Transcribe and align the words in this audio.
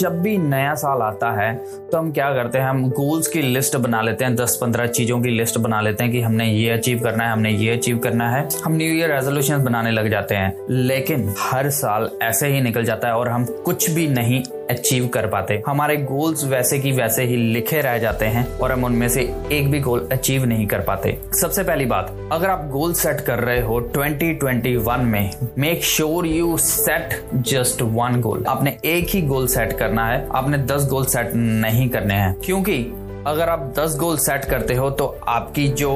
जब 0.00 0.20
भी 0.22 0.36
नया 0.38 0.74
साल 0.74 1.02
आता 1.02 1.30
है 1.32 1.54
तो 1.92 1.98
हम 1.98 2.10
क्या 2.12 2.32
करते 2.34 2.58
हैं, 2.58 2.66
हम 2.66 2.88
गोल्स 2.90 3.28
की 3.28 3.42
लिस्ट 3.42 3.76
बना 3.76 4.02
लेते 4.02 4.24
हैं 4.24 4.34
दस 4.36 4.58
पंद्रह 4.60 4.86
चीज़ों 4.88 5.20
की 5.20 5.30
लिस्ट 5.30 5.58
बना 5.58 5.80
लेते 5.80 6.04
हैं 6.04 6.12
कि 6.12 6.20
हमने 6.20 6.46
ये 6.46 6.70
अचीव 6.70 7.00
करना 7.00 7.24
है, 7.24 7.32
हमने 7.32 7.50
ये 7.50 7.72
अचीव 7.72 7.98
करना 7.98 8.30
है। 8.30 8.46
हम 8.64 8.72
न्यू 8.72 8.92
ईयर 8.94 9.12
रेजोल्यूशन 9.12 9.64
बनाने 9.64 9.90
लग 9.90 10.10
जाते 10.10 10.34
हैं, 10.34 10.54
लेकिन 10.70 11.34
हर 11.40 11.70
साल 11.70 12.10
ऐसे 12.22 12.48
ही 12.48 12.60
निकल 12.60 12.84
जाता 12.84 13.08
है 13.08 13.14
और 13.14 13.28
हम 13.28 13.44
कुछ 13.64 13.90
भी 13.90 14.06
नहीं 14.08 14.42
अचीव 14.70 15.08
कर 15.08 15.26
पाते। 15.26 15.62
हमारे 15.66 15.96
गोल्स 15.96 16.44
वैसे 16.44 16.78
की 16.78 16.92
वैसे 16.92 17.24
ही 17.24 17.36
लिखे 17.36 17.80
रह 17.80 17.98
जाते 17.98 18.26
हैं 18.26 18.58
और 18.58 18.72
हम 18.72 18.84
उनमें 18.84 19.08
से 19.08 19.34
एक 19.52 19.70
भी 19.70 19.80
गोल 19.80 20.08
अचीव 20.12 20.44
नहीं 20.44 20.66
कर 20.66 20.80
पाते। 20.80 21.18
सबसे 21.40 21.62
पहली 21.62 21.84
बात, 21.84 22.28
अगर 22.32 22.50
आप 22.50 22.68
गोल 22.68 22.92
सेट 22.92 23.20
कर 23.20 23.38
रहे 23.38 23.60
हो 23.60 23.80
2021 23.80 25.00
में 25.00 25.30
make 25.58 25.84
sure 25.84 26.26
you 26.26 26.56
set 26.56 27.22
just 27.34 27.82
one 27.82 28.20
goal 28.20 28.44
आपने 28.48 28.78
एक 28.84 29.08
ही 29.08 29.22
गोल 29.22 29.46
सेट 29.46 29.72
करना 29.72 30.06
है, 30.06 30.28
आपने 30.34 30.58
10 30.58 30.86
गोल 30.88 31.04
सेट 31.04 31.30
नहीं 31.34 31.88
करने 31.88 32.14
हैं। 32.14 32.36
क्योंकि 32.44 33.04
अगर 33.26 33.48
आप 33.48 33.72
10 33.78 33.96
गोल 33.96 34.16
सेट 34.18 34.44
करते 34.44 34.74
हो 34.74 34.88
तो 34.90 35.06
आपकी 35.28 35.66
जो 35.78 35.90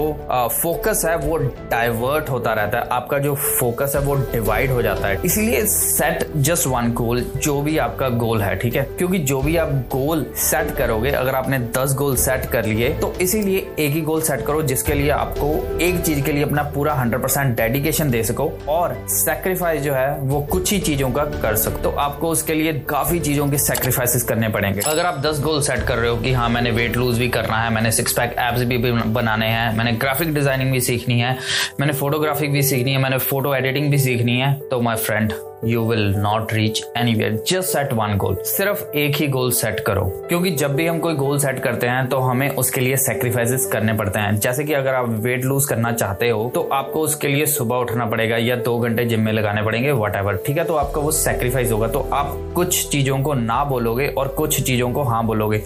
फोकस 0.53 1.03
है, 1.07 1.17
वो 1.17 1.37
डाइवर्ट 1.37 2.29
होता 2.31 2.53
रहता 2.53 2.79
है। 2.79 2.89
आपका 2.89 3.19
जो 3.19 3.35
फोकस 3.35 3.93
है, 3.97 4.01
वो 4.01 4.15
डिवाइड 4.33 4.71
हो 4.71 4.83
जाता 4.83 5.09
है। 5.09 5.21
इसीलिए 5.25 5.65
सेट 5.67 6.27
जस्ट 6.39 6.67
वन 6.67 6.93
गोल, 6.93 7.21
जो 7.37 7.61
भी 7.63 7.77
आपका 7.79 8.09
गोल 8.09 8.43
है, 8.43 8.55
ठीक 8.57 8.77
है? 8.77 8.83
क्योंकि 8.99 9.19
जो 9.21 9.41
भी 9.43 9.57
आप 9.57 9.69
गोल 9.93 10.27
सेट 10.41 10.75
करोगे, 10.77 11.11
अगर 11.11 11.35
आपने 11.35 11.59
10 11.77 11.95
गोल 11.95 12.17
सेट 12.17 12.45
कर 12.47 12.65
लिए 12.65 12.89
तो 12.93 13.13
इसीलिए 13.21 13.67
एक 13.79 13.93
ही 13.93 14.01
गोल 14.01 14.23
सेट 14.23 14.45
करो, 14.47 14.63
जिसके 14.63 14.95
लिए 14.95 15.11
आपको 15.11 15.79
एक 15.81 16.01
चीज़ 16.01 16.23
के 16.23 16.33
लिए 16.33 16.43
अपना 16.43 16.63
पूरा 16.75 16.95
हंड्रेड 16.95 17.23
परसेंट 17.23 17.57
डेडिकेशन 17.57 18.11
दे 18.11 18.23
सको, 18.23 18.51
और 18.69 18.97
सेक्रीफाइस 19.11 19.83
जो 19.83 19.95
है, 19.95 20.19
वो 20.19 20.41
कुछ 20.43 20.73
ही 20.73 20.79
चीज़ों 20.81 21.11
का 21.11 21.25
कर 21.43 21.57
सको। 21.57 21.83
तो 21.83 21.91
आपको 21.99 22.31
उसके 22.31 22.55
लिए 22.55 22.73
काफ़ी 22.89 23.21
चीज़ों 23.21 23.49
के 23.49 23.59
सेक्रीफाइसेस 23.59 24.23
करने 24.23 24.49
पड़ेंगे। 24.49 24.81
अगर 24.81 25.07
आप 25.07 25.21
दस 25.21 25.41
गोल 25.41 25.61
सेट 25.63 25.83
कर 25.83 25.97
रहे 25.97 26.11
हो 26.11 26.17
कि 26.17 26.33
हाँ 26.33 26.49
मैंने 26.49 26.71
वेट 26.71 26.97
लूज 26.97 27.12
भी 27.19 27.29
करना 27.29 27.57
है, 27.57 27.71
मैंने 27.75 27.93
सिक्स 27.93 28.13
पैक 28.13 28.37
एप्स 28.41 28.63
भी 28.65 28.79
बनाने 28.79 29.47
हैं, 29.47 29.77
मैंने 29.77 29.93
ग्राफिक 30.03 30.35
डिज़ाइनिंग 30.35 30.73
भी 30.73 30.81
सीखनी 30.81 31.21
है, 31.21 31.37
मैंने 31.81 31.93
फोटोग्राफी 31.93 32.49
भी 32.49 32.63
सीखनी 32.63 32.93
है, 32.93 32.99
मैंने 32.99 33.19
फ़ोटो 33.21 33.55
एडिटिंग 33.55 33.91
भी 33.91 33.99
सीखनी 33.99 34.39
है 34.39 34.53
तो 34.71 34.81
my 34.81 34.97
friend 34.97 35.33
you 35.65 35.83
will 35.85 36.15
not 36.17 36.53
reach 36.53 36.83
anywhere 37.15 37.43
just 37.49 37.69
set 37.69 37.93
one 37.93 38.17
goal 38.17 38.37
सिर्फ़ 38.47 38.85
एक 38.97 39.17
ही 39.17 39.27
गोल 39.29 39.51
सेट 39.53 39.81
करो। 39.81 40.05
क्योंकि 40.29 40.51
जब 40.51 40.75
भी 40.75 40.87
हम 40.87 40.99
कोई 40.99 41.15
गोल 41.15 41.39
सेट 41.39 41.59
करते 41.63 41.87
हैं 41.87 42.07
तो 42.09 42.19
हमें 42.21 42.49
उसके 42.51 42.81
लिए 42.81 42.97
सेक्रीफाइसेस 42.97 43.67
करने 43.67 43.93
पड़ते 43.93 44.19
हैं। 44.19 44.35
जैसे 44.37 44.65
कि 44.65 44.73
अगर 44.73 44.95
आप 44.95 45.09
वेट 45.19 45.45
लूज 45.45 45.67
करना 45.67 45.93
चाहते 45.93 46.29
हो 46.29 46.51
तो 46.55 46.69
आपको 46.73 47.01
उसके 47.01 47.29
लिए 47.29 47.47
सुबह 47.47 47.77
उठना 47.77 48.07
पड़ेगा 48.07 48.37
या 48.37 48.57
दो 48.59 48.79
घंटे 48.79 49.05
जिम 49.05 49.21
में 49.21 49.33
लगाने 49.33 49.63
पड़ेंगे 49.63 49.93
वट 49.93 50.41
ठीक 50.47 50.59
है? 50.59 50.65
तो 50.65 50.75
आपका 50.75 51.01
वो 51.01 51.11
सेक्रीफाइस 51.13 51.73
होगा। 51.73 51.89
तो 51.89 52.01
आप 52.13 52.37
कुछ 52.55 52.89
चीज़ों 52.89 53.19
को 53.23 53.35
ना 53.35 53.63
बोलोगे 53.65 54.07
और 54.09 54.29
कुछ 54.29 54.61
चीज़ों 54.63 54.91
को 54.93 55.03
हाँ 55.03 55.25
बोलोगे। 55.27 55.63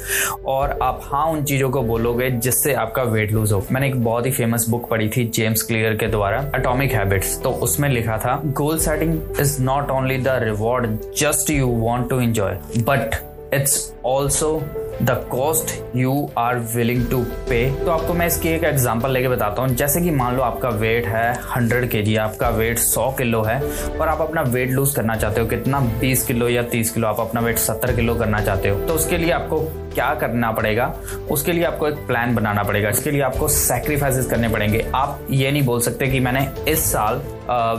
और 0.47 0.79
आप 0.83 1.01
हाँ 1.05 1.25
उन 1.27 1.45
चीज़ों 1.45 1.71
को 1.71 1.83
बोलोगे 1.83 2.31
जिससे 2.31 2.75
आपका 2.75 3.03
वेट 3.05 3.33
लूज 3.33 3.53
हो। 3.53 3.65
मैंने 3.73 3.89
एक 3.89 4.03
बहुत 4.05 4.27
ही 4.27 4.31
फ़ेमस 4.33 4.69
बुक 4.69 4.89
पढ़ी 4.91 5.09
थी 5.09 5.25
जेम्स 5.35 5.63
क्लियर 5.63 5.95
के 5.95 6.07
द्वारा 6.07 6.39
अटोमिक 6.55 6.93
हैबिट्स 6.93 7.41
तो 7.43 7.51
उसमें 7.63 7.89
लिखा 7.89 8.19
था 8.19 8.41
goal 8.47 8.79
setting 8.79 9.19
is 9.41 9.61
not 9.63 9.86
not 9.87 9.97
only 9.97 10.17
the 10.19 10.41
reward 10.41 11.07
just 11.15 11.49
you 11.49 11.69
want 11.69 12.09
to 12.09 12.19
enjoy, 12.19 12.57
but 12.85 13.23
it's 13.53 13.79
also 14.15 14.59
the 15.03 15.15
cost 15.31 15.73
you 15.97 16.13
are 16.39 16.59
willing 16.75 17.05
to 17.11 17.19
pay 17.49 17.59
तो 17.85 17.91
आपको 17.91 18.15
मैं 18.15 18.27
इसकी 18.27 18.49
एक 18.49 18.63
एग्जांपल 18.65 19.11
लेके 19.13 19.29
बताता 19.29 19.63
हूँ। 19.63 19.75
जैसे 19.77 20.01
कि 20.01 20.11
मान 20.11 20.37
लो 20.37 20.43
आपका 20.43 20.69
वेट 20.83 21.07
है 21.07 21.33
हंड्रेड 21.55 21.89
के 21.91 22.03
जी 22.03 22.17
आपका 22.17 22.49
वेट 22.51 22.79
सौ 22.79 23.11
किलो 23.19 23.43
है 23.43 23.61
और 23.99 24.09
आप 24.09 24.21
अपना 24.21 24.43
वेट 24.55 24.71
लूज 24.71 24.95
करना 24.97 25.17
चाहते 25.17 25.41
हो 25.41 25.47
कितना 25.47 25.81
बीस 26.01 26.25
किलो 26.27 26.49
या 26.49 26.63
तीस 26.73 26.91
किलो 26.91 27.09
आप 27.09 27.21
अपना 27.21 27.41
वेट 27.41 27.59
सत्तर 27.59 27.95
किलो 27.97 28.15
करना 28.15 28.41
चाहते 28.45 28.69
हो 28.69 28.81
तो 28.87 28.95
उसके 28.95 29.19
लिए 29.19 29.31
आपको 29.31 29.59
क्या 29.97 30.13
करना 30.15 30.51
पड़ेगा, 30.53 30.87
उसके 31.31 31.53
लिए 31.53 31.65
आपको 31.65 31.89
एक 31.89 32.07
प्लान 32.07 32.35
बनाना 32.35 32.63
पड़ेगा। 32.63 32.89
इसके 32.89 33.11
लिए 33.11 33.21
आपको 33.23 33.49
सेक्रीफाइसेस 33.49 34.27
करने 34.27 34.49
पड़ेंगे। 34.49 34.85
आप 34.95 35.27
ये 35.31 35.51
नहीं 35.51 35.63
बोल 35.65 35.81
सकते 35.81 36.07
कि 36.07 36.21
मैंने 36.21 36.49
इस 36.69 36.85
साल 36.93 37.23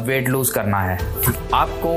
वेट 0.01 0.27
लूज 0.29 0.49
करना 0.49 0.79
है। 0.79 0.97
आपको 1.53 1.91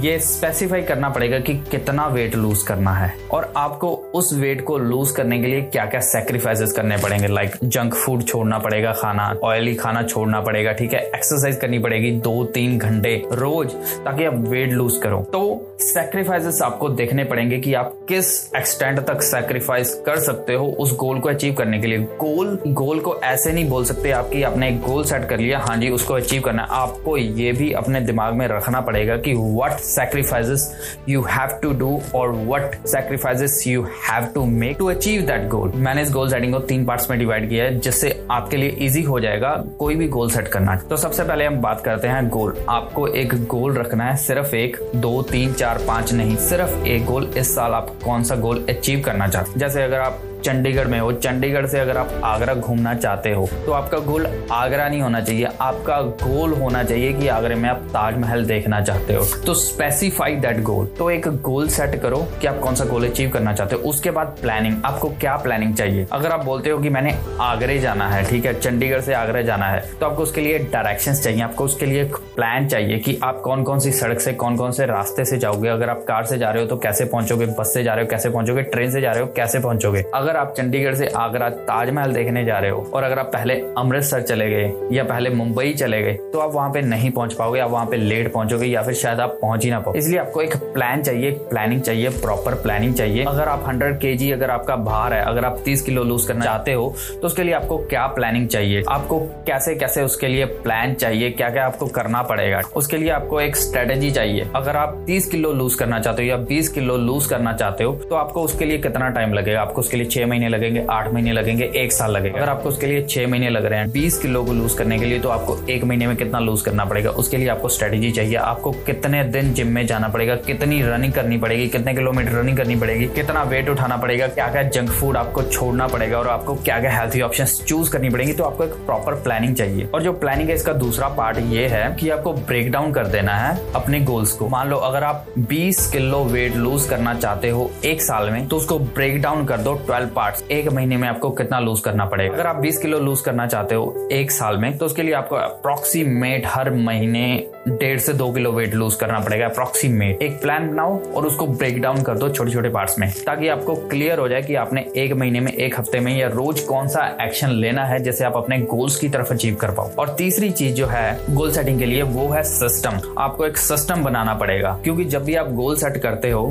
ये 0.00 0.18
स्पेसिफाई 0.20 0.82
करना 0.82 1.08
पड़ेगा 1.08 1.38
कि 1.38 1.54
कितना 1.70 2.06
वेट 2.06 2.34
लूज 2.34 2.62
करना 2.62 2.92
है। 2.94 3.12
और 3.30 3.52
आपको 3.56 3.90
उस 4.14 4.32
वेट 4.34 4.64
को 4.64 4.76
लूज 4.78 5.10
करने 5.10 5.38
के 5.40 5.46
लिए 5.46 5.60
क्या 5.62 5.84
क्या 5.86 6.00
सेक्रीफाइसेस 6.00 6.72
करने 6.72 6.96
पड़ेंगे। 6.96 7.26
लाइक 7.26 7.56
जंक 7.64 7.94
फ़ूड 7.94 8.24
छोड़ना 8.24 8.58
पड़ेगा 8.58 8.92
खाना 8.92 9.32
ऑयली 9.44 9.74
खाना 9.74 10.02
छोड़ना 10.02 10.40
पड़ेगा, 10.40 10.72
ठीक 10.72 10.94
है? 10.94 11.00
एक्सरसाइज 11.06 11.56
करनी 11.56 11.78
पड़ेगी 11.78 12.10
दो 12.20 12.44
तीन 12.44 12.78
घंटे 12.78 13.14
रोज, 13.32 13.72
ताकि 14.04 14.24
आप 14.24 14.34
वेट 14.48 14.72
लूज 14.72 14.96
करो। 15.02 15.18
तो 15.32 15.76
सेक्रीफाइसेस 15.82 16.60
आपको 16.62 16.88
देखने 16.90 17.24
पड़ेंगे 17.24 17.58
कि 17.58 17.74
आप 17.74 17.94
किस 18.08 18.54
एक्सटेंड 18.54 19.00
तक 19.00 19.22
सेक्रीफाइस 19.50 19.94
कर 20.06 20.18
सकते 20.20 20.54
हो 20.54 20.66
उस 20.80 20.94
गोल 20.96 21.20
को 21.20 21.28
अचीव 21.28 21.54
करने 21.54 21.78
के 21.80 21.86
लिए। 21.86 21.98
गोल 22.18 22.58
गोल 22.68 22.98
को 23.00 23.14
ऐसे 23.24 23.52
नहीं 23.52 23.68
बोल 23.68 23.84
सकते 23.84 24.10
आपकी 24.10 24.42
आपने 24.42 24.68
एक 24.68 24.80
गोल 24.80 25.04
सेट 25.04 25.24
कर 25.28 25.38
लिया 25.38 25.58
हाँ 25.58 25.76
जी, 25.76 25.88
उसको 25.90 26.14
अचीव 26.14 26.42
करना। 26.42 26.62
आपको 26.62 27.16
ये 27.16 27.52
भी 27.52 27.70
अपने 27.72 28.00
दिमाग 28.00 28.34
में 28.34 28.46
रखना 28.48 28.80
पड़ेगा 28.80 29.16
कि 29.16 29.32
what 29.56 29.72
sacrifices 29.80 30.70
you 31.08 31.22
have 31.22 31.58
to 31.62 31.72
do 31.78 32.00
और 32.14 32.32
what 32.48 32.76
sacrifices 32.86 33.64
you 33.66 33.82
have 34.08 34.26
to 34.34 34.44
make 34.46 34.76
to 34.78 34.90
achieve 34.90 35.22
that 35.22 35.48
goal 35.48 35.72
मैंने 35.76 36.02
इस 36.02 36.12
गोल 36.12 36.30
सेटिंग 36.30 36.52
को 36.52 36.58
तीन 36.70 36.84
पार्ट्स 36.84 37.10
में 37.10 37.18
डिवाइड 37.18 37.48
किया 37.48 37.64
है, 37.64 37.78
जिससे 37.78 38.14
आपके 38.30 38.56
लिए 38.56 38.68
इजी 38.80 39.02
हो 39.02 39.20
जाएगा 39.20 39.50
कोई 39.78 39.96
भी 39.96 40.08
गोल 40.08 40.30
सेट 40.30 40.48
करना। 40.48 40.76
तो 40.90 40.96
सबसे 40.96 41.24
पहले 41.24 41.44
हम 41.44 41.56
बात 41.62 41.82
करते 41.84 42.08
हैं 42.08 42.28
गोल 42.28 42.54
आपको 42.68 43.06
एक 43.08 43.34
गोल 43.46 43.74
रखना 43.74 44.04
है, 44.04 44.16
सिर्फ़ 44.18 44.54
एक, 44.56 44.76
दो, 44.96 45.20
तीन, 45.22 45.52
चार, 45.52 45.82
पाँच 45.88 46.12
नहीं, 46.12 46.36
सिर्फ़ 46.48 46.86
एक 46.86 47.04
गोल 47.06 47.30
इस 47.36 47.54
साल 47.54 47.72
आप 47.72 47.94
कौन 48.04 48.22
सा 48.22 48.36
गोल 48.36 48.64
अचीव 48.68 49.00
करना 49.00 49.28
चाहते 49.28 49.38
जैसे 49.56 49.82
अगर 49.82 50.00
आप 50.00 50.22
चंडीगढ़ 50.40 50.86
में 50.86 50.98
हो, 51.00 51.12
चंडीगढ़ 51.12 51.66
से 51.66 51.78
अगर 51.80 51.96
आप 51.96 52.20
आगरा 52.24 52.54
घूमना 52.54 52.94
चाहते 52.94 53.32
हो 53.32 53.48
तो 53.66 53.72
आपका 53.72 53.98
गोल 54.00 54.26
आगरा 54.52 54.88
नहीं 54.88 55.00
होना 55.02 55.20
चाहिए, 55.20 55.48
आपका 55.60 56.00
गोल 56.00 56.52
होना 56.54 56.82
चाहिए 56.84 57.12
कि 57.12 57.28
आगरे 57.28 57.54
में 57.54 57.68
आप 57.68 57.82
ताजमहल 57.88 58.44
देखना 58.44 58.80
चाहते 58.80 59.14
हो। 59.14 59.24
तो 59.46 59.54
स्पेसिफाई 59.56 60.36
दैट 60.36 60.60
गोल 60.62 60.86
तो 60.98 61.10
एक 61.10 61.28
गोल 61.42 61.68
सेट 61.68 62.00
करो 62.02 62.18
कि 62.40 62.46
आप 62.46 62.58
कौन 62.60 62.74
सा 62.74 62.84
गोल 62.84 63.08
अचीव 63.08 63.30
करना 63.30 63.52
चाहते 63.52 63.76
हो। 63.76 63.88
उसके 63.90 64.10
बाद 64.10 64.36
प्लानिंग 64.40 64.76
आपको 64.84 65.08
क्या 65.10 65.36
प्लानिंग 65.38 65.74
चाहिए? 65.74 66.06
अगर 66.12 66.30
आप 66.30 66.44
बोलते 66.44 66.70
हो 66.70 66.78
कि 66.78 66.90
मैंने 66.90 67.16
आगरे 67.40 67.78
जाना 67.78 68.08
है, 68.08 68.24
ठीक 68.24 68.46
है, 68.46 68.58
चंडीगढ़ 68.60 69.00
से 69.00 69.14
आगरा 69.14 69.42
जाना 69.42 69.66
है 69.66 69.80
तो 70.00 70.06
आपको 70.06 70.22
उसके 70.22 70.40
लिए 70.40 70.58
डायरेक्शन 70.72 71.14
चाहिए, 71.14 71.42
आपको 71.42 71.64
उसके 71.64 71.86
लिए 71.86 72.04
प्लान 72.36 72.68
चाहिए 72.68 72.98
कि 72.98 73.18
आप 73.24 73.40
कौन 73.40 73.62
कौन 73.62 73.78
सी 73.78 73.92
सड़क 73.92 74.20
से 74.20 74.32
कौन 74.34 74.56
कौन 74.56 74.72
से 74.72 74.86
रास्ते 74.86 75.24
से 75.24 75.38
जाओगे। 75.38 75.68
अगर 75.68 75.90
आप 75.90 76.04
कार 76.08 76.24
से 76.26 76.38
जा 76.38 76.50
रहे 76.50 76.62
हो 76.62 76.68
तो 76.68 76.76
कैसे 76.78 77.04
पहुंचोगे? 77.06 77.46
बस 77.58 77.72
से 77.74 77.82
जा 77.84 77.94
रहे 77.94 78.04
हो, 78.04 78.10
कैसे 78.10 78.30
पहुंचोगे? 78.30 78.62
ट्रेन 78.64 78.90
से 78.90 79.00
जा 79.00 79.12
रहे 79.12 79.22
हो, 79.22 79.26
कैसे 79.36 79.58
पहुंचोगे? 79.60 80.04
अगर 80.14 80.29
अगर 80.30 80.38
आप 80.38 80.52
चंडीगढ़ 80.56 80.94
से 80.94 81.06
आगरा 81.16 81.48
ताजमहल 81.66 82.12
देखने 82.12 82.44
जा 82.44 82.58
रहे 82.58 82.70
हो, 82.70 82.80
और 82.94 83.02
अगर 83.04 83.18
आप 83.18 83.26
पहले 83.26 83.54
अमृतसर 83.78 84.22
चले 84.22 84.48
गए, 84.50 84.72
या 84.92 85.04
पहले 85.04 85.30
मुंबई 85.30 85.72
चले 85.72 86.00
गए 86.02 86.12
तो 86.32 86.38
आप 86.38 86.52
वहाँ 86.54 86.70
पे 86.72 86.80
नहीं 86.82 87.10
पहुँच 87.10 87.32
पाओगे 87.34 87.60
आप 87.60 87.70
वहाँ 87.70 87.86
पे 87.86 87.96
लेट 87.96 88.32
पहुंचोगे, 88.32 88.66
या 88.66 88.82
फिर 88.82 88.94
शायद 88.94 89.20
आप 89.20 89.38
पहुँच 89.40 89.64
ही 89.64 89.70
ना 89.70 89.78
पाओ 89.80 89.94
इसलिए 89.94 90.18
आपको 90.18 90.42
एक 90.42 90.56
प्लान 90.74 91.02
चाहिए 91.02 91.30
प्लानिंग 91.50 91.80
चाहिए 91.82 92.08
प्रॉपर 92.20 92.54
प्लानिंग 92.62 92.94
चाहिए। 92.94 93.24
अगर 93.24 93.48
आप 93.48 93.64
हंड्रेड 93.68 93.98
के 93.98 94.30
अगर 94.32 94.50
आपका 94.50 94.76
भार 94.78 95.14
है, 95.14 95.22
अगर 95.22 95.44
आप 95.44 95.58
तीस 95.64 95.82
किलो 95.82 96.04
लूज 96.04 96.24
करना 96.24 96.44
चाहते 96.44 96.72
हो 96.72 96.94
तो 97.12 97.26
उसके 97.26 97.42
लिए 97.42 97.54
आपको 97.54 97.78
क्या 97.86 98.06
प्लानिंग 98.08 98.46
चाहिए? 98.48 98.82
आपको 98.88 99.18
कैसे 99.46 99.74
कैसे 99.74 100.02
उसके 100.02 100.28
लिए 100.28 100.44
प्लान 100.62 100.94
चाहिए? 100.94 101.30
क्या 101.32 101.48
क्या 101.50 101.66
आपको 101.66 101.86
करना 101.88 102.22
पड़ेगा? 102.22 102.60
उसके 102.76 102.96
लिए 102.96 103.10
आपको 103.10 103.40
एक 103.40 103.56
स्ट्रेटेजी 103.56 104.10
चाहिए। 104.10 104.46
अगर 104.56 104.76
आप 104.76 105.02
तीस 105.06 105.26
किलो 105.26 105.52
लूज 105.52 105.74
करना 105.74 106.00
चाहते 106.00 106.22
हो, 106.22 106.28
या 106.28 106.36
बीस 106.46 106.68
किलो 106.68 106.96
लूज 106.98 107.26
करना 107.26 107.52
चाहते 107.54 107.84
हो 107.84 107.94
तो 108.00 108.14
आपको 108.16 108.42
उसके 108.42 108.64
लिए 108.64 108.78
कितना 108.80 109.08
टाइम 109.10 109.34
लगेगा? 109.34 109.60
आपको 109.60 109.80
उसके 109.80 109.96
लिए 109.96 110.06
छह 110.20 110.26
महीने 110.26 110.48
लगेंगे, 110.48 110.84
आठ 110.90 111.12
महीने 111.12 111.32
लगेंगे, 111.32 111.70
एक 111.76 111.92
साल 111.92 112.10
लगेगा। 112.10 112.38
अगर 112.38 112.48
आपको 112.48 112.68
उसके 112.68 112.86
लिए 112.86 113.02
छह 113.02 113.26
महीने 113.26 113.50
लग 113.50 113.64
रहे 113.64 113.78
हैं, 113.78 113.90
बीस 113.90 114.18
किलो 114.18 114.42
को 114.44 114.52
लूज 114.52 114.72
करने 114.72 114.98
के 114.98 115.04
लिए 115.04 115.18
तो 115.18 115.28
आपको 115.28 115.58
एक 115.70 115.84
महीने 115.84 116.06
में 116.06 116.16
कितना 116.16 116.38
लूज 116.38 116.60
करना 116.60 116.84
पड़ेगा? 116.84 117.10
उसके 117.10 117.36
लिए 117.36 117.48
आपको 117.48 117.68
स्ट्रेटेजी 117.68 118.10
चाहिए। 118.10 118.34
आपको 118.34 118.70
कितने 118.86 119.22
दिन 119.24 119.52
जिम 119.54 119.66
में 119.66 119.86
जाना 119.86 120.08
पड़ेगा? 120.08 120.34
कितनी 120.36 120.82
रनिंग 120.82 121.12
करनी 121.12 121.38
पड़ेगी? 121.38 121.68
कितने 121.68 121.94
किलोमीटर 121.94 122.32
रनिंग 122.32 122.56
करनी 122.56 122.76
पड़ेगी? 122.76 123.06
कितना 123.06 123.42
वेट 123.42 123.68
उठाना 123.68 123.96
पड़ेगा? 123.96 124.26
क्या 124.26 124.48
क्या 124.48 124.62
जंक 124.62 124.90
फ़ूड 124.90 125.16
आपको 125.16 125.42
छोड़ना 125.42 125.86
पड़ेगा? 125.86 126.18
और 126.18 126.28
आपको 126.28 126.54
क्या 126.54 126.78
क्या 126.80 126.90
हेल्थी 126.90 127.20
ऑप्शन 127.20 127.44
चूज़ 127.44 127.90
करनी 127.92 128.10
पड़ेगी? 128.10 128.32
तो 128.32 128.44
आपको 128.44 128.64
एक 128.64 128.70
प्रॉपर 128.70 129.14
प्लानिंग 129.14 129.54
चाहिए। 129.54 129.88
और 129.94 130.02
जो 130.02 130.12
प्लानिंग 130.12 130.48
है, 130.48 130.54
इसका 130.54 130.72
दूसरा 130.72 131.08
पार्ट 131.08 131.38
ये 131.38 131.66
है 131.66 131.96
कि 132.00 132.10
आपको 132.10 132.32
ब्रेक 132.32 132.70
डाउन 132.72 132.92
कर 132.92 133.06
देना 133.06 133.36
है 133.36 133.58
अपने 133.74 134.00
गोल्स 134.00 134.32
को। 134.32 134.48
मान 134.48 134.68
लो, 134.68 134.76
अगर 134.76 135.04
आप 135.04 135.26
20 135.50 135.86
किलो 135.90 136.24
वेट 136.24 136.56
लूज 136.56 136.84
करना 136.84 137.14
चाहते 137.14 137.50
हो 137.50 137.70
एक 137.84 138.02
साल 138.02 138.30
में 138.30 138.46
तो 138.48 138.56
उसको 138.56 138.78
ब्रेक 138.78 139.20
डाउन 139.22 139.44
कर 139.44 139.58
दो 139.58 139.74
12 140.10 140.16
पार्ट्स 140.16 140.44
एक 140.50 140.68
महीने 140.68 140.96
में 140.96 141.08
आपको 141.08 141.30
कितना 141.30 141.60
लूज 141.60 141.80
करना 141.80 142.04
पड़ेगा? 142.04 142.34
अगर 142.34 142.46
आप 142.46 142.62
20 142.62 142.76
किलो 142.76 142.98
लूज 142.98 143.20
करना 143.20 143.46
चाहते 143.46 143.74
हो 143.74 144.08
एक 144.12 144.30
साल 144.30 144.56
में 144.56 144.78
तो 144.78 144.86
उसके 144.86 145.02
लिए 145.02 145.14
आपको 145.14 145.36
अप्रोक्सीमेट 145.36 146.42
हर 146.46 146.70
महीने 146.70 147.46
डेढ़ 147.68 147.98
से 147.98 148.12
दो 148.12 148.30
किलो 148.32 148.50
वेट 148.52 148.74
लूज 148.74 148.94
करना 148.94 149.18
पड़ेगा 149.20 149.46
अप्रोक्सीमेट 149.46 150.22
एक 150.22 150.40
प्लान 150.42 150.68
बनाओ 150.68 150.98
और 151.12 151.26
उसको 151.26 151.46
ब्रेक 151.46 151.80
डाउन 151.82 152.02
कर 152.02 152.18
दो 152.18 152.28
छोटे 152.28 152.50
छोटे 152.50 152.68
पार्ट्स 152.68 152.98
में, 152.98 153.10
ताकि 153.26 153.48
आपको 153.48 153.74
क्लियर 153.88 154.18
हो 154.18 154.28
जाए 154.28 154.42
कि 154.42 154.54
आपने 154.54 154.84
एक 154.96 155.12
महीने 155.12 155.40
में, 155.40 155.52
एक 155.52 155.78
हफ़्ते 155.78 156.00
में 156.00 156.16
या 156.18 156.28
रोज 156.28 156.60
कौन 156.60 156.88
सा 156.88 157.04
एक्शन 157.20 157.50
लेना 157.50 157.84
है 157.84 157.98
जिससे 158.00 158.24
आप 158.24 158.36
अपने 158.36 158.58
गोल्स 158.60 158.96
की 158.96 159.08
तरफ़ 159.08 159.32
अचीव 159.32 159.54
कर 159.54 159.70
पाओ। 159.70 159.90
और 159.98 160.14
तीसरी 160.18 160.50
चीज़ 160.50 160.74
जो 160.74 160.86
है 160.86 161.34
गोल 161.34 161.52
सेटिंग 161.52 161.78
के 161.78 161.86
लिए 161.86 162.02
वो 162.02 162.28
है 162.28 162.42
सिस्टम 162.42 163.00
आपको 163.18 163.46
एक 163.46 163.56
सिस्टम 163.58 164.04
बनाना 164.04 164.34
पड़ेगा, 164.34 164.78
क्योंकि 164.84 165.04
जब 165.04 165.24
भी 165.24 165.34
आप 165.34 165.52
गोल 165.52 165.76
सेट 165.76 165.96
करते 166.02 166.30
हो, 166.30 166.46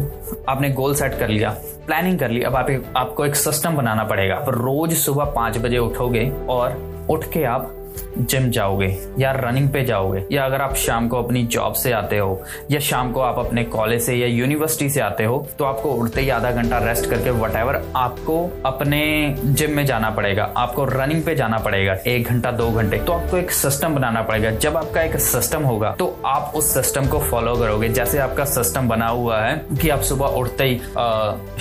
आपने 0.49 0.69
गोल 0.71 0.95
सेट 0.95 1.17
कर 1.19 1.27
लिया 1.27 1.55
प्लानिंग 1.87 2.19
कर 2.19 2.29
ली, 2.29 2.41
अब 2.41 2.55
आप 2.55 2.69
आपको 2.97 3.25
एक 3.25 3.35
सिस्टम 3.35 3.77
बनाना 3.77 4.03
पड़ेगा। 4.03 4.43
रोज 4.49 4.93
सुबह 4.97 5.31
पाँच 5.31 5.57
बजे 5.57 5.77
उठोगे 5.79 6.29
और 6.49 6.79
उठ 7.09 7.25
के 7.33 7.43
आप 7.45 7.75
जिम 8.19 8.49
जाओगे 8.49 8.87
या 9.19 9.31
रनिंग 9.31 9.69
पे 9.69 9.83
जाओगे 9.85 10.25
या 10.31 10.45
अगर 10.45 10.61
आप 10.61 10.75
शाम 10.75 11.07
को 11.07 11.23
अपनी 11.23 11.43
जॉब 11.47 11.73
से 11.73 11.91
आते 11.91 12.17
हो 12.17 12.41
या 12.71 12.79
शाम 12.79 13.11
को 13.11 13.21
आप 13.21 13.39
अपने 13.39 13.63
कॉलेज 13.69 14.01
से 14.01 14.15
या 14.15 14.27
यूनिवर्सिटी 14.27 14.89
से 14.89 15.01
आते 15.01 15.23
हो 15.23 15.45
तो 15.59 15.65
आपको 15.65 15.91
उठते 15.91 16.21
ही 16.21 16.29
आधा 16.29 16.51
घंटा 16.51 16.77
रेस्ट 16.79 17.09
करके 17.09 17.29
वट 17.31 17.47
आपको 17.49 18.35
अपने 18.65 18.99
जिम 19.39 19.71
में 19.71 19.85
जाना 19.85 20.09
पड़ेगा, 20.09 20.43
आपको 20.57 20.83
रनिंग 20.85 21.23
पे 21.23 21.35
जाना 21.35 21.57
पड़ेगा, 21.57 21.93
एक 22.07 22.27
घंटा, 22.27 22.51
दो 22.51 22.69
घंटे। 22.71 22.97
तो 22.97 23.13
आपको 23.13 23.37
एक 23.37 23.51
सिस्टम 23.51 23.95
बनाना 23.95 24.21
पड़ेगा। 24.21 24.51
जब 24.51 24.77
आपका 24.77 25.01
एक 25.01 25.15
सिस्टम 25.19 25.63
होगा 25.63 25.91
तो 25.99 26.07
आप 26.25 26.51
उस 26.55 26.73
सिस्टम 26.73 27.07
को 27.07 27.19
फॉलो 27.21 27.55
करोगे। 27.55 27.89
जैसे 27.89 28.19
आपका 28.19 28.45
सिस्टम 28.47 28.87
बना 28.89 29.07
हुआ 29.07 29.39
है 29.41 29.55
कि 29.71 29.89
आप 29.89 30.01
सुबह 30.01 30.37
उठते 30.39 30.63
ही 30.63 30.79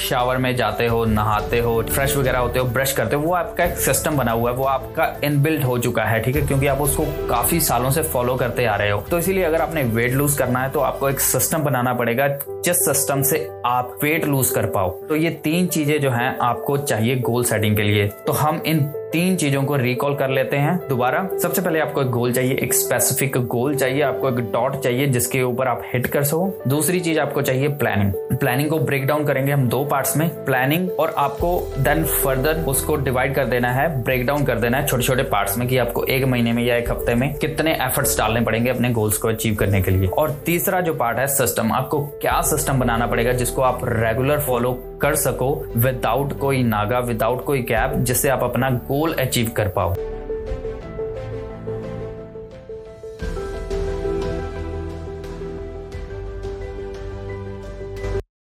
शावर 0.01 0.37
में 0.37 0.55
जाते 0.57 0.87
हो, 0.87 1.05
नहाते 1.05 1.59
हो 1.59 1.83
फ्रेश 1.85 2.17
वगैरह 2.17 2.39
होते 2.39 2.59
हो 2.59 2.65
ब्रश 2.67 2.93
करते 2.93 3.17
हो, 3.17 3.23
वो 3.23 3.35
आपका 3.35 3.65
एक 3.65 3.77
सिस्टम 3.79 4.17
बना 4.17 4.33
हुआ 4.33 4.51
है, 4.51 4.57
वो 4.57 4.65
आपका 4.67 5.13
इनबिल्ट 5.25 5.65
हो 5.65 5.79
चुका 5.79 6.05
है। 6.05 6.18
ठीक 6.21 6.37
है? 6.37 6.47
क्योंकि 6.47 6.67
आप 6.67 6.81
उसको 6.81 7.05
काफ़ी 7.29 7.61
सालों 7.61 7.91
से 7.91 8.03
फॉलो 8.05 8.35
करते 8.37 8.65
आ 8.65 8.77
रहे 8.77 8.91
हो। 8.91 9.01
तो 9.01 9.19
इसीलिए 9.19 9.45
अगर 9.45 9.61
आपने 9.61 9.83
वेट 9.85 10.13
लूज 10.13 10.37
करना 10.39 10.63
है 10.63 10.71
तो 10.71 10.81
आपको 10.81 11.09
एक 11.11 11.21
सिस्टम 11.21 11.63
बनाना 11.63 11.95
पड़ेगा, 11.95 12.29
जिस 12.65 12.85
सिस्टम 12.85 13.23
से 13.23 13.49
आप 13.67 13.99
वेट 14.03 14.25
लूज 14.25 14.51
कर 14.51 14.67
पाओ। 14.67 14.91
तो 15.09 15.17
ये 15.17 15.31
तीन 15.45 15.67
चीज़ें 15.67 16.01
जो 16.01 16.11
है 16.11 16.37
आपको 16.43 16.77
चाहिए 16.79 17.17
गोल 17.21 17.45
सेटिंग 17.45 17.77
के 17.77 17.83
लिए। 17.83 18.07
तो 18.27 18.33
हम 18.33 18.63
इन 18.67 18.81
तीन 19.13 19.37
चीज़ों 19.37 19.63
को 19.63 19.77
रिकॉल 19.77 20.15
कर 20.15 20.31
लेते 20.31 20.57
हैं 20.57 20.77
दोबारा। 20.89 21.27
सबसे 21.43 21.63
पहले 21.63 21.81
आपको 21.81 22.03
एक 22.03 22.09
गोल 22.11 22.33
चाहिए, 22.33 22.55
एक 22.55 22.75
स्पेसिफिक 22.75 23.37
गोल 23.47 23.75
चाहिए, 23.75 24.03
आपको 24.03 24.29
एक 24.29 24.41
डॉट 24.53 24.77
चाहिए 24.77 25.07
जिसके 25.07 25.43
ऊपर 25.43 25.69
आप 25.69 25.83
हिट 25.95 26.07
कर 26.07 26.25
सको। 26.25 26.63
दूसरी 26.69 27.01
चीज़ 27.01 27.19
आपको 27.21 27.43
चाहिए 27.43 27.69
प्लानिंग 27.69 28.13
प्लानिंग 28.39 28.69
को 28.71 28.79
ब्रेक 28.79 29.07
डाउन 29.07 29.25
करेंगे 29.25 29.53
हम 29.53 29.67
दो 29.69 29.85
पार्ट्स 29.85 30.17
में। 30.17 30.29
प्लानिंग 30.45 30.91
और 30.91 31.15
आपको 31.19 31.51
देन 31.79 32.05
फर्दर 32.05 32.61
उसको 32.69 32.97
डिवाइड 32.97 33.35
कर 33.35 33.47
देना 33.47 33.73
है 33.73 33.89
ब्रेक 34.03 34.27
डाउन 34.27 34.45
कर 34.45 34.59
देना 34.59 34.79
है 34.79 34.87
छोटे 34.87 35.03
छोटे 35.03 35.23
पार्ट्स 35.23 35.57
में 35.59 35.67
कि 35.69 35.79
आपको 35.79 36.05
एक 36.05 36.25
महीने 36.25 36.53
में 36.53 36.63
या 36.65 36.77
एक 36.77 36.91
हफ़्ते 36.91 37.15
में 37.15 37.33
कितने 37.35 37.73
एफर्ट्स 37.83 38.19
डालने 38.19 38.41
पड़ेंगे 38.41 38.71
अपने 38.71 38.91
गोल्स 38.91 39.19
को 39.19 39.29
अचीव 39.29 39.55
करने 39.55 39.81
के 39.83 39.91
लिए। 39.91 40.09
और 40.09 40.31
तीसरा 40.47 40.81
जो 40.81 40.95
पार्ट 40.95 41.19
है 41.19 41.27
सिस्टम 41.27 41.73
आपको 41.73 42.01
क्या 42.21 42.41
सिस्टम 42.41 42.81
बनाना 42.81 43.07
पड़ेगा 43.07 43.33
जिसको 43.33 43.63
आप 43.63 43.81
रेगुलर 43.85 44.41
फॉलो 44.41 44.79
कर 45.01 45.15
सको 45.15 45.65
विदाउट 45.77 46.39
कोई 46.39 46.63
नागा 46.63 46.99
विदाउट 46.99 47.45
कोई 47.45 47.63
कैप 47.63 47.95
जिससे 47.99 48.29
आप 48.29 48.43
अपना 48.43 48.71
गोल 48.71 49.13
अचीव 49.13 49.51
कर 49.57 49.69
पाओ। 49.69 49.95